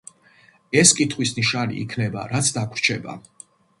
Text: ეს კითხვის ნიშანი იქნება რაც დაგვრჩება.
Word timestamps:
ეს 0.81 0.93
კითხვის 0.99 1.33
ნიშანი 1.39 1.77
იქნება 1.83 2.25
რაც 2.33 2.51
დაგვრჩება. 2.57 3.19